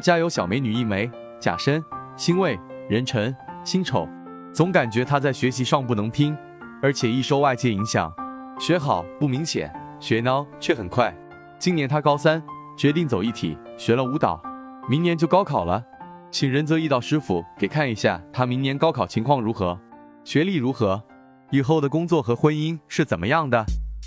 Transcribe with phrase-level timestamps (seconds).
[0.00, 1.10] 家有小美女一枚，
[1.40, 1.82] 甲申、
[2.16, 2.58] 辛未、
[2.88, 4.08] 壬辰、辛丑，
[4.52, 6.36] 总感觉他在学习上不能拼，
[6.82, 8.12] 而且易受外界影响，
[8.58, 11.14] 学好不明显，学孬却很快。
[11.58, 12.42] 今年他高三，
[12.76, 14.40] 决定走一体，学了舞蹈，
[14.88, 15.82] 明年就高考了，
[16.30, 19.78] 请仁泽易道师傅给看一下他明年高考情况如何，
[20.24, 21.02] 学历如何，
[21.50, 23.64] 以后的工作和婚姻是怎么样的。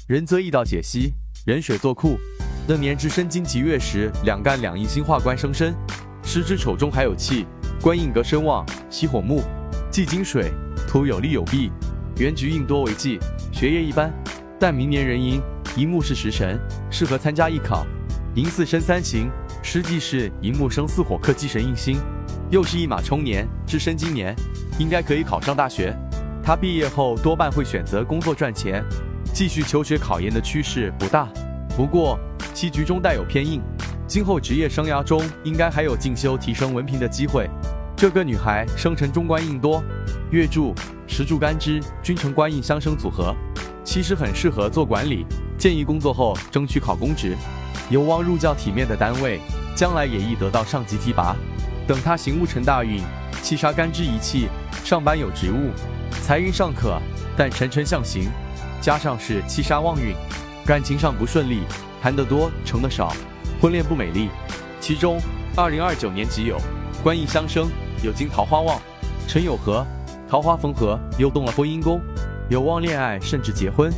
[0.08, 1.14] 仁泽易道解析：
[1.46, 2.18] 壬水做库。
[2.72, 5.76] 登年之申金及月时，两干两印星化官生身，
[6.24, 7.46] 时之丑中还有气，
[7.82, 9.44] 官印格身旺，喜火木，
[9.91, 10.54] 忌金水，
[10.88, 11.70] 土有利有弊。
[12.16, 13.20] 原局印多为忌，
[13.52, 14.09] 学业一般，
[14.58, 15.42] 但明年壬寅，
[15.76, 16.58] 寅木是食神，
[16.90, 17.86] 适合参加艺考。
[18.36, 19.30] 寅巳生三刑，
[19.62, 22.00] 实际是寅木生四火克忌神印星，
[22.50, 24.34] 又是一马冲年至申金年，
[24.80, 25.94] 应该可以考上大学。
[26.42, 28.81] 他毕业后多半会选择工作赚钱，
[29.34, 31.28] 继续求学考研的趋势不大。
[31.76, 32.17] 不过。
[32.62, 33.60] 其局中带有偏硬，
[34.06, 37.50] 今后职业生涯中应该还有进修提升文凭的机会。
[37.98, 39.84] 这个女孩生辰中官印多，
[40.30, 40.72] 月柱、
[41.08, 43.36] 时柱干支均成官印相生组合，
[43.84, 45.26] 其实很适合做管理。
[45.58, 47.36] 建议工作后争取考公职，
[47.90, 49.42] 有望入较体面的单位，
[49.75, 51.36] 将来也易得到上级提拔。
[51.88, 53.02] 等她行戊成大运，
[53.42, 54.50] 七杀干支一气，
[54.84, 55.72] 上班有职务，
[56.22, 57.02] 财运尚可，
[57.36, 58.30] 但辰辰相刑，
[58.80, 60.14] 加上是七杀旺运，
[60.64, 61.62] 感情上不顺利。
[62.02, 63.13] 谈得多，成的少，
[63.61, 64.30] 婚恋不美丽。
[64.80, 65.19] 其中，
[65.55, 66.55] 二零二九年己酉，
[67.03, 67.69] 官印相生，
[68.03, 68.81] 有金桃花旺，
[69.27, 69.85] 辰酉合，
[70.27, 72.02] 桃花逢合，又动了婚姻宫，
[72.49, 73.94] 有望恋爱甚至结婚。